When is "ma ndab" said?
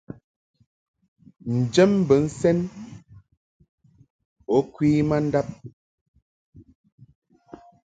5.07-5.47